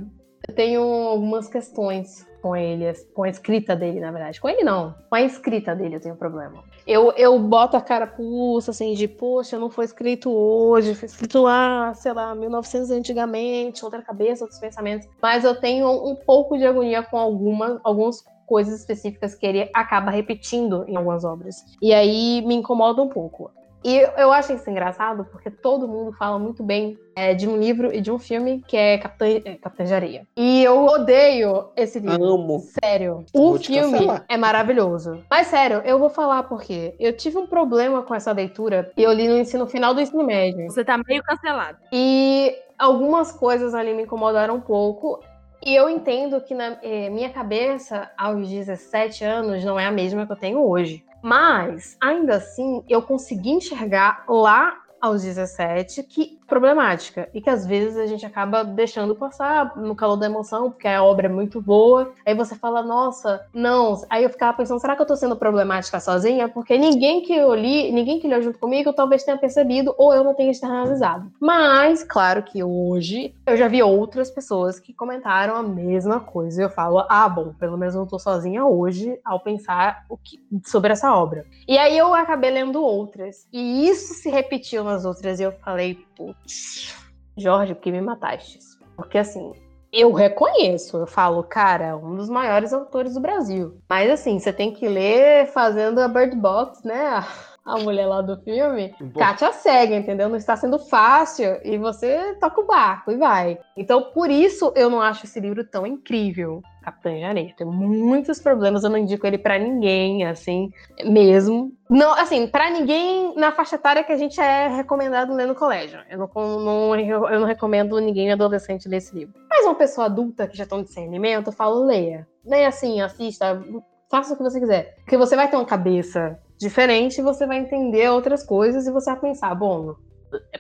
[0.48, 4.40] Eu tenho algumas questões com ele, com a escrita dele, na verdade.
[4.40, 6.64] Com ele não, com a escrita dele eu tenho problema.
[6.86, 11.42] Eu, eu boto a cara pulsa, assim, de, poxa, não foi escrito hoje, foi escrito
[11.42, 15.08] lá, sei lá, 1900 antigamente, outra cabeça, outros pensamentos.
[15.22, 20.10] Mas eu tenho um pouco de agonia com algumas, algumas coisas específicas que ele acaba
[20.10, 21.58] repetindo em algumas obras.
[21.82, 23.52] E aí me incomoda um pouco.
[23.84, 27.94] E eu acho isso engraçado porque todo mundo fala muito bem é, de um livro
[27.94, 30.28] e de um filme que é Capitã, é, Capitã de Areia.
[30.36, 32.24] E eu odeio esse livro.
[32.24, 32.60] Amo.
[32.84, 33.26] Sério.
[33.34, 35.24] O filme é maravilhoso.
[35.30, 39.12] Mas sério, eu vou falar porque eu tive um problema com essa leitura e eu
[39.12, 40.66] li no ensino final do ensino médio.
[40.70, 41.78] Você tá meio cancelado.
[41.92, 45.20] E algumas coisas ali me incomodaram um pouco.
[45.68, 50.26] E eu entendo que na eh, minha cabeça, aos 17 anos, não é a mesma
[50.26, 51.04] que eu tenho hoje.
[51.22, 57.98] Mas, ainda assim, eu consegui enxergar lá aos 17 que problemática e que às vezes
[57.98, 62.14] a gente acaba deixando passar no calor da emoção, porque a obra é muito boa.
[62.26, 64.02] Aí você fala, nossa, não.
[64.10, 66.48] Aí eu ficava pensando, será que eu tô sendo problemática sozinha?
[66.48, 70.24] Porque ninguém que eu li, ninguém que leu junto comigo, talvez tenha percebido ou eu
[70.24, 71.32] não tenha externalizado.
[71.40, 76.62] Mas, claro que hoje eu já vi outras pessoas que comentaram a mesma coisa.
[76.62, 80.18] E eu falo, ah, bom, pelo menos eu não tô sozinha hoje ao pensar o
[80.18, 81.46] que, sobre essa obra.
[81.68, 83.48] E aí eu acabei lendo outras.
[83.52, 86.96] E isso se repetiu nas outras e eu falei, putz,
[87.38, 88.60] Jorge, que me mataste?
[88.96, 89.54] Porque assim,
[89.94, 93.80] eu reconheço, eu falo, cara, um dos maiores autores do Brasil.
[93.88, 97.24] Mas assim, você tem que ler fazendo a Bird Box, né?
[97.68, 98.96] A mulher lá do filme.
[99.00, 99.20] Bom.
[99.20, 100.30] Kátia segue, entendeu?
[100.30, 103.60] Não está sendo fácil e você toca o barco e vai.
[103.76, 106.62] Então, por isso eu não acho esse livro tão incrível.
[106.88, 107.54] Capitã de Areia.
[107.58, 110.72] Tem muitos problemas, eu não indico ele para ninguém, assim,
[111.04, 111.74] mesmo.
[111.90, 116.00] Não, assim, para ninguém na faixa etária que a gente é recomendado ler no colégio.
[116.10, 119.34] Eu não, não, eu não recomendo ninguém adolescente ler esse livro.
[119.50, 122.26] Mas uma pessoa adulta que já tem um discernimento, eu falo, leia.
[122.46, 123.62] Leia assim, assista,
[124.10, 124.96] faça o que você quiser.
[125.00, 129.20] Porque você vai ter uma cabeça diferente, você vai entender outras coisas e você vai
[129.20, 129.96] pensar, bom,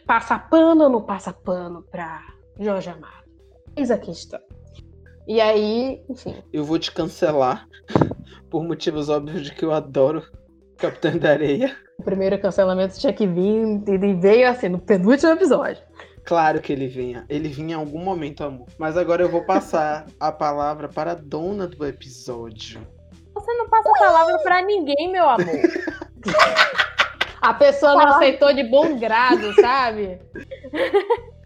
[0.05, 2.21] passa pano ou não passa pano pra
[2.59, 3.27] Jorge Amado?
[3.75, 4.39] Eis a questão.
[5.27, 6.35] E aí, enfim.
[6.53, 7.67] Eu vou te cancelar
[8.49, 10.23] por motivos óbvios de que eu adoro
[10.77, 11.75] Capitão da Areia.
[11.97, 15.81] O primeiro cancelamento tinha que vir e veio assim, no penúltimo episódio.
[16.23, 17.25] Claro que ele vinha.
[17.27, 18.67] Ele vinha em algum momento, amor.
[18.77, 22.85] Mas agora eu vou passar a palavra para a dona do episódio.
[23.47, 25.61] Você não passa a palavra para ninguém, meu amor.
[27.41, 30.19] a pessoa não aceitou de bom grado, sabe?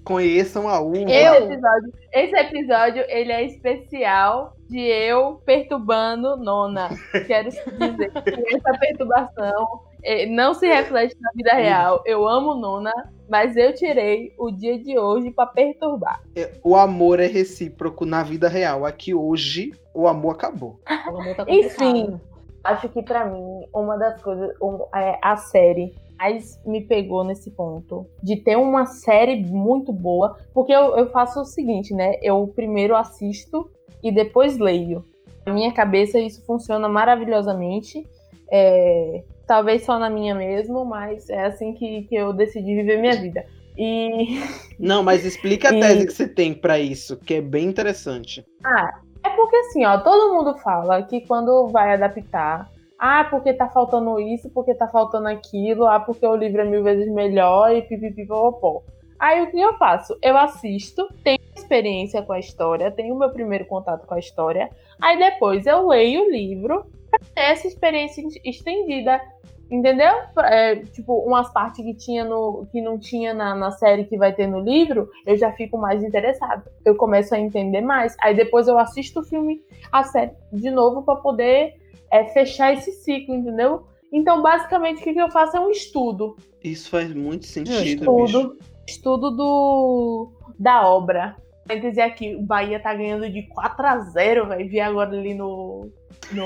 [0.03, 1.11] Conheçam a uva.
[1.11, 6.89] Esse episódio, esse episódio, ele é especial de eu perturbando Nona.
[7.27, 12.01] Quero dizer que essa perturbação eh, não se reflete na vida real.
[12.05, 12.93] Eu amo Nona,
[13.29, 16.23] mas eu tirei o dia de hoje para perturbar.
[16.37, 18.85] É, o amor é recíproco na vida real.
[18.85, 20.79] Aqui hoje o amor acabou.
[21.11, 22.17] O amor tá Enfim,
[22.63, 24.51] acho que para mim uma das coisas,
[24.95, 30.71] é a série mais me pegou nesse ponto de ter uma série muito boa, porque
[30.71, 32.13] eu, eu faço o seguinte, né?
[32.21, 33.69] Eu primeiro assisto
[34.03, 35.05] e depois leio.
[35.45, 38.05] Na minha cabeça isso funciona maravilhosamente.
[38.51, 43.15] É, talvez só na minha mesmo, mas é assim que, que eu decidi viver minha
[43.15, 43.45] vida.
[43.77, 44.39] E.
[44.77, 46.05] Não, mas explica a tese e...
[46.05, 48.45] que você tem para isso, que é bem interessante.
[48.63, 52.69] Ah, é porque assim, ó, todo mundo fala que quando vai adaptar
[53.03, 56.83] ah, porque tá faltando isso, porque tá faltando aquilo, ah, porque o livro é mil
[56.83, 58.83] vezes melhor e pipipipopopó.
[59.21, 60.17] Aí o que eu faço?
[60.19, 65.15] Eu assisto, tenho experiência com a história, tenho meu primeiro contato com a história, aí
[65.15, 69.21] depois eu leio o livro pra ter essa experiência estendida.
[69.69, 70.11] Entendeu?
[70.39, 72.67] É, tipo, umas partes que tinha no.
[72.73, 76.03] que não tinha na, na série que vai ter no livro, eu já fico mais
[76.03, 76.65] interessada.
[76.83, 78.17] Eu começo a entender mais.
[78.19, 81.75] Aí depois eu assisto o filme, a série de novo para poder
[82.11, 83.85] é fechar esse ciclo, entendeu?
[84.11, 86.35] Então, basicamente, o que, eu faço é um estudo.
[86.61, 88.01] Isso faz muito sentido.
[88.03, 88.57] Estudo, bicho.
[88.87, 91.35] estudo do, da obra.
[91.81, 95.89] dizer aqui, o Bahia tá ganhando de 4 a 0 vai Vi agora ali no.
[96.33, 96.45] No,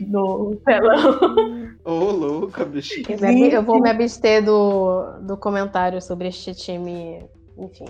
[0.00, 1.76] no telão.
[1.84, 3.02] Ô, louca, bicho.
[3.08, 7.22] Eu, me- eu vou me abster do, do comentário sobre este time.
[7.58, 7.84] Enfim.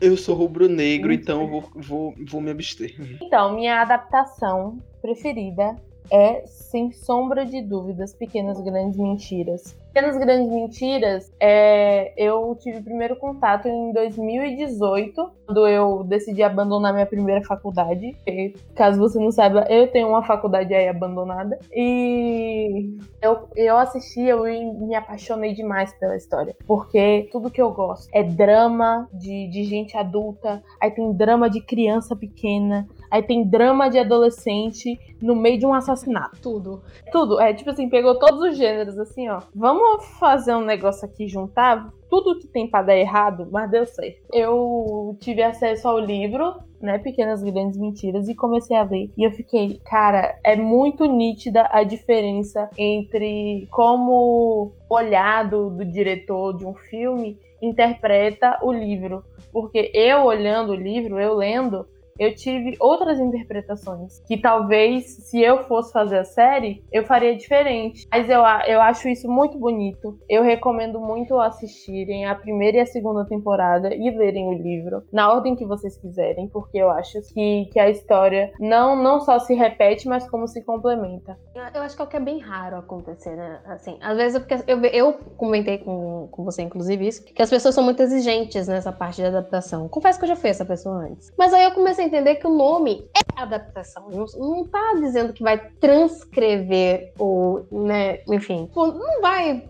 [0.00, 2.96] Eu sou rubro-negro, então eu vou, vou, vou me abster.
[3.22, 5.76] Então, minha adaptação preferida
[6.10, 9.76] é, sem sombra de dúvidas, Pequenas Grandes Mentiras.
[9.92, 17.06] Pequenas Grandes Mentiras, é, eu tive primeiro contato em 2018, quando eu decidi abandonar minha
[17.06, 18.16] primeira faculdade.
[18.24, 21.58] E, caso você não saiba, eu tenho uma faculdade aí abandonada.
[21.72, 26.54] E eu, eu assisti, eu me apaixonei demais pela história.
[26.66, 31.60] Porque tudo que eu gosto é drama de, de gente adulta, aí tem drama de
[31.60, 36.40] criança pequena, aí tem drama de adolescente no meio de um assassinato.
[36.40, 36.82] Tudo.
[37.10, 37.40] Tudo.
[37.40, 39.40] É tipo assim, pegou todos os gêneros, assim, ó.
[39.54, 44.18] Vamos fazer um negócio aqui, juntar tudo que tem pra dar errado, mas deu certo.
[44.32, 49.10] Eu tive acesso ao livro, né, Pequenas Grandes Mentiras, e comecei a ler.
[49.16, 55.84] E eu fiquei, cara, é muito nítida a diferença entre como o olhar do, do
[55.84, 59.22] diretor de um filme interpreta o livro.
[59.52, 61.86] Porque eu olhando o livro, eu lendo,
[62.20, 64.20] eu tive outras interpretações.
[64.26, 68.06] Que talvez, se eu fosse fazer a série, eu faria diferente.
[68.12, 70.18] Mas eu, eu acho isso muito bonito.
[70.28, 75.32] Eu recomendo muito assistirem a primeira e a segunda temporada e lerem o livro, na
[75.32, 79.54] ordem que vocês quiserem, porque eu acho que, que a história não, não só se
[79.54, 81.38] repete, mas como se complementa.
[81.54, 83.60] Eu eu acho que é o que é bem raro acontecer, né?
[83.64, 87.48] Assim, às vezes é porque eu, eu comentei com, com você, inclusive, isso, que as
[87.48, 89.88] pessoas são muito exigentes nessa parte de adaptação.
[89.88, 91.32] Confesso que eu já fui essa pessoa antes.
[91.38, 94.08] Mas aí eu comecei entender que o nome é adaptação.
[94.10, 98.68] Não, não tá dizendo que vai transcrever ou, né, enfim.
[98.74, 99.68] Pô, Não vai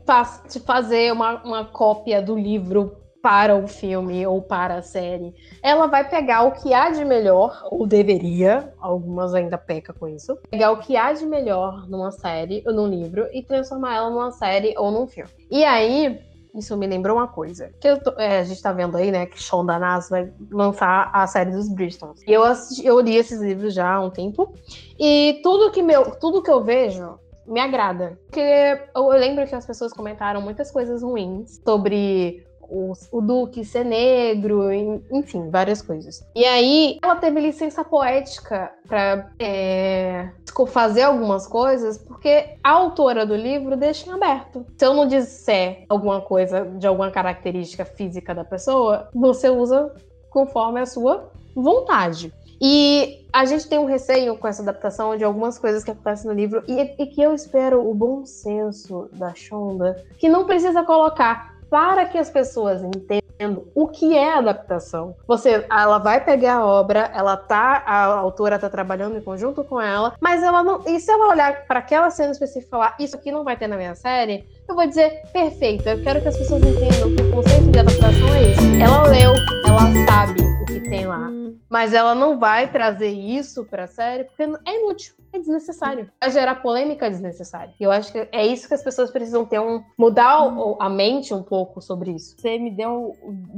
[0.65, 6.09] fazer uma, uma cópia do livro para o filme ou para a série ela vai
[6.09, 10.79] pegar o que há de melhor, ou deveria, algumas ainda peca com isso, pegar o
[10.79, 14.91] que há de melhor numa série ou num livro e transformar ela numa série ou
[14.91, 15.31] num filme.
[15.51, 16.19] E aí,
[16.55, 17.71] isso me lembrou uma coisa.
[17.81, 21.27] Que tô- é, a gente tá vendo aí, né, que Shonda Nas vai lançar a
[21.27, 22.21] série dos Bristons.
[22.27, 24.53] E eu, assisti- eu li esses livros já há um tempo.
[24.99, 28.19] E tudo que, meu, tudo que eu vejo me agrada.
[28.27, 33.65] Porque eu, eu lembro que as pessoas comentaram muitas coisas ruins sobre o, o Duque
[33.65, 36.25] ser negro, en- enfim, várias coisas.
[36.35, 40.31] E aí ela teve licença poética pra é,
[40.69, 44.65] fazer algumas coisas, porque a autora do livro deixa em aberto.
[44.79, 49.93] Se eu não disser alguma coisa de alguma característica física da pessoa, você usa
[50.31, 52.33] conforme a sua vontade.
[52.63, 56.37] E a gente tem um receio com essa adaptação de algumas coisas que acontecem no
[56.37, 61.59] livro e, e que eu espero o bom senso da Shonda, que não precisa colocar
[61.71, 65.17] para que as pessoas entendam o que é adaptação.
[65.27, 69.81] Você, ela vai pegar a obra, ela tá, a autora tá trabalhando em conjunto com
[69.81, 73.17] ela, mas ela não, e se ela olhar para aquela cena específica e falar, isso
[73.17, 76.39] aqui não vai ter na minha série, eu vou dizer, perfeito, eu quero que as
[76.39, 78.61] pessoas entendam que o conceito de adaptação é isso.
[78.81, 79.33] Ela leu,
[79.67, 81.29] ela sabe o que tem lá.
[81.69, 86.09] Mas ela não vai trazer isso pra série porque é inútil, é desnecessário.
[86.21, 87.75] Vai gerar polêmica desnecessária.
[87.81, 89.83] E eu acho que é isso que as pessoas precisam ter um.
[89.99, 90.39] mudar
[90.79, 92.37] a mente um pouco sobre isso.
[92.39, 93.17] Você me deu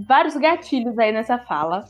[0.09, 1.85] vários gatilhos aí nessa fala.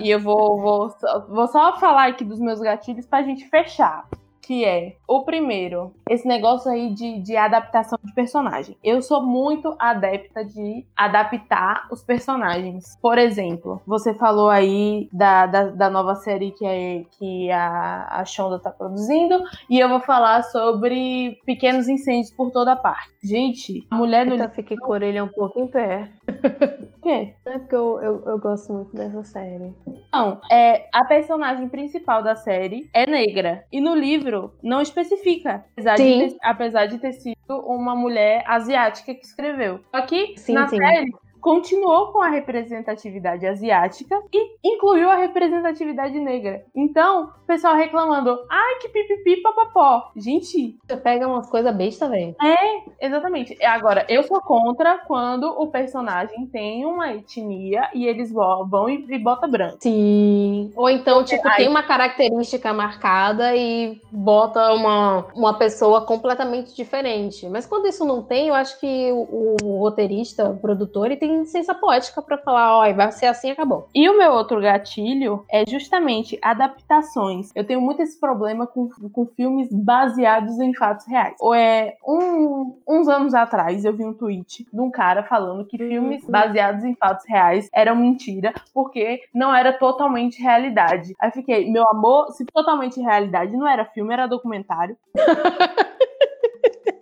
[0.00, 0.96] E eu vou, vou,
[1.28, 4.08] vou só falar aqui dos meus gatilhos pra gente fechar.
[4.46, 8.76] Que é, o primeiro, esse negócio aí de, de adaptação de personagem.
[8.82, 12.96] Eu sou muito adepta de adaptar os personagens.
[13.02, 18.24] Por exemplo, você falou aí da, da, da nova série que, é, que a, a
[18.24, 19.42] Shonda tá produzindo.
[19.68, 23.16] E eu vou falar sobre pequenos incêndios por toda parte.
[23.24, 26.08] Gente, a mulher no Então fiquei com a orelha um pouco em pé.
[26.28, 27.34] O quê?
[27.44, 29.74] É porque eu, eu, eu gosto muito dessa série.
[30.12, 33.64] Não, é, a personagem principal da série é negra.
[33.72, 35.64] E no livro não especifica.
[35.72, 39.80] Apesar, de ter, apesar de ter sido uma mulher asiática que escreveu.
[39.94, 40.76] Só que Sim, na sim.
[40.76, 41.12] série
[41.46, 46.64] continuou com a representatividade asiática e incluiu a representatividade negra.
[46.74, 50.10] Então, o pessoal reclamando, ai que pipipi papapó.
[50.16, 52.34] Gente, Você pega umas coisas besta, velho.
[53.00, 53.64] Exatamente.
[53.64, 59.16] Agora, eu sou contra quando o personagem tem uma etnia e eles vão e, e
[59.16, 59.76] bota branco.
[59.80, 60.72] Sim.
[60.74, 61.58] Ou então, tipo, Ai.
[61.58, 67.48] tem uma característica marcada e bota uma, uma pessoa completamente diferente.
[67.48, 71.35] Mas quando isso não tem, eu acho que o, o roteirista, o produtor, ele tem
[71.36, 73.88] tem licença poética pra falar, ó, vai ser assim acabou.
[73.94, 77.50] E o meu outro gatilho é justamente adaptações.
[77.54, 81.34] Eu tenho muito esse problema com, com filmes baseados em fatos reais.
[81.40, 85.76] Ou é um, uns anos atrás eu vi um tweet de um cara falando que
[85.76, 91.14] filmes baseados em fatos reais eram mentira, porque não era totalmente realidade.
[91.20, 94.96] Aí fiquei, meu amor, se totalmente realidade não era filme, era documentário.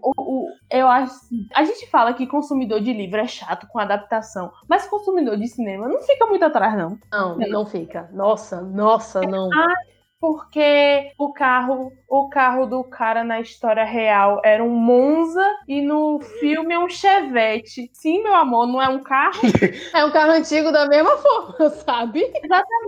[0.05, 1.14] O, o, eu acho.
[1.55, 5.88] A gente fala que consumidor de livro é chato com adaptação, mas consumidor de cinema
[5.88, 6.98] não fica muito atrás, não.
[7.11, 8.11] Não, não fica.
[8.12, 9.48] Nossa, nossa, não.
[10.20, 16.18] Porque o carro, o carro do cara na história real era um Monza e no
[16.40, 17.90] filme é um Chevette.
[17.92, 19.40] Sim, meu amor, não é um carro?
[19.94, 22.24] É um carro antigo da mesma forma, sabe?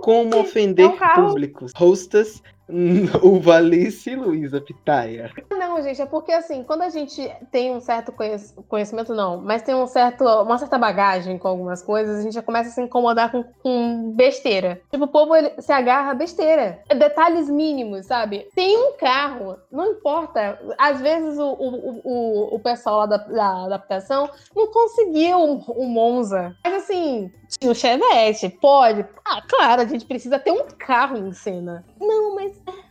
[0.00, 1.72] Como ofender É um carro- públicos?
[1.78, 2.42] Hostas,
[3.22, 5.30] o Valice Luísa Pitaia.
[5.50, 9.62] Não, gente, é porque assim, quando a gente tem um certo conhec- conhecimento, não, mas
[9.62, 12.80] tem um certo, uma certa bagagem com algumas coisas, a gente já começa a se
[12.80, 14.80] incomodar com, com besteira.
[14.90, 16.80] Tipo, o povo se agarra besteira.
[16.88, 18.48] Detalhes mínimos, sabe?
[18.54, 20.58] Tem um carro, não importa.
[20.78, 25.86] Às vezes o, o, o, o pessoal lá da, da adaptação não conseguiu um, um
[25.88, 26.56] Monza.
[26.64, 29.04] Mas assim, tinha o Chevette, pode.
[29.24, 31.84] Ah, claro, a gente precisa ter um carro em cena.
[32.00, 32.84] Não, mas ai,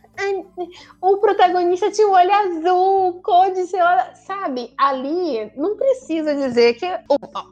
[1.00, 4.72] o protagonista tinha o olho azul, cor de sei lá, sabe?
[4.78, 6.86] Ali não precisa dizer que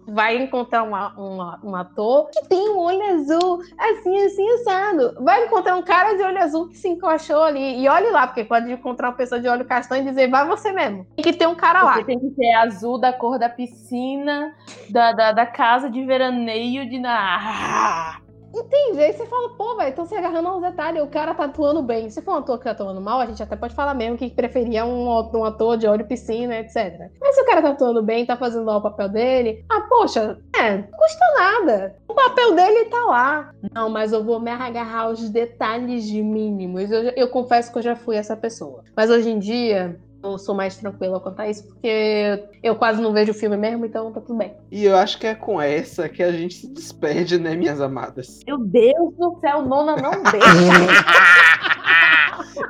[0.09, 5.15] vai encontrar uma, uma- um ator que tem um olho azul, assim, assim, assado.
[5.23, 7.81] Vai encontrar um cara de olho azul que se encaixou ali.
[7.83, 10.73] E olhe lá, porque pode encontrar uma pessoa de olho castanho e dizer, vai você
[10.73, 11.07] mesmo.
[11.17, 11.93] Tem que ter um cara lá.
[11.95, 14.55] Porque tem que ser azul da cor da piscina,
[14.91, 18.19] da, da, da casa de veraneio de na.
[18.55, 19.01] Entende?
[19.01, 22.09] Aí você fala, pô, velho, estão se agarrando aos detalhes, o cara tá atuando bem.
[22.09, 24.31] Se for um ator que tá atuando mal, a gente até pode falar mesmo que
[24.31, 27.11] preferia um, um ator de olho piscina, etc.
[27.21, 30.39] Mas se o cara tá atuando bem, tá fazendo lá o papel dele, ah, poxa,
[30.57, 31.97] é, não custa nada.
[32.07, 33.51] O papel dele tá lá.
[33.73, 36.91] Não, mas eu vou me agarrar aos detalhes de mínimos.
[36.91, 38.85] Eu, eu confesso que eu já fui essa pessoa.
[38.97, 43.13] Mas hoje em dia, eu sou mais tranquila quanto a isso, porque eu quase não
[43.13, 44.55] vejo filme mesmo, então tá tudo bem.
[44.71, 48.41] E eu acho que é com essa que a gente se despede, né, minhas amadas?
[48.47, 50.35] Meu Deus do céu, nona não deixa.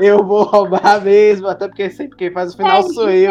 [0.00, 3.30] Eu vou roubar mesmo, até porque sempre quem faz o final sou eu.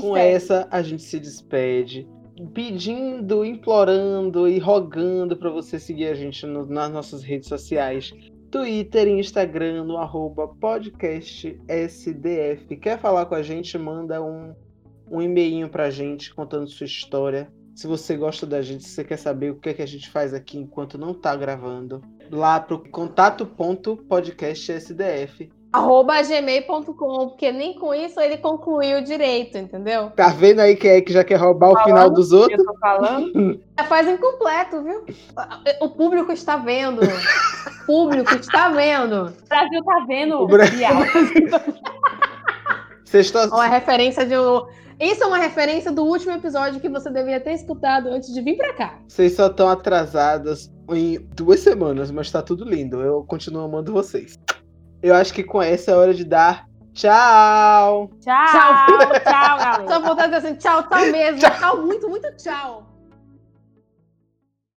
[0.00, 2.06] Com essa, a gente se despede,
[2.52, 8.12] pedindo, implorando e rogando para você seguir a gente no- nas nossas redes sociais.
[8.50, 12.74] Twitter e Instagram no arroba podcast SDF.
[12.76, 13.76] Quer falar com a gente?
[13.76, 14.54] Manda um,
[15.10, 17.52] um e-mail pra gente contando sua história.
[17.74, 20.08] Se você gosta da gente, se você quer saber o que, é que a gente
[20.10, 25.50] faz aqui enquanto não tá gravando, lá pro contato.podcastsdf.
[25.72, 30.10] arroba gmail.com, porque nem com isso ele concluiu direito, entendeu?
[30.16, 32.58] Tá vendo aí quem é que já quer roubar o final dos outros?
[32.58, 33.60] Eu tô falando.
[33.78, 35.04] Já faz incompleto, viu?
[35.80, 37.00] O público está vendo.
[37.02, 39.26] O público está vendo.
[39.26, 41.02] O Brasil tá vendo O Bra- Bial.
[43.04, 43.46] Vocês estão...
[43.48, 44.66] Uma referência de um...
[45.00, 48.56] Isso é uma referência do último episódio que você deveria ter escutado antes de vir
[48.56, 48.98] pra cá.
[49.06, 53.00] Vocês só estão atrasadas em duas semanas, mas tá tudo lindo.
[53.00, 54.36] Eu continuo amando vocês.
[55.02, 58.10] Eu acho que com essa é hora de dar tchau!
[58.20, 58.98] Tchau, Tchau.
[59.20, 59.88] tchau, galera.
[59.88, 61.40] Só vontade de dizer assim, tchau, tchau mesmo.
[61.40, 62.87] Tchau, muito, muito tchau.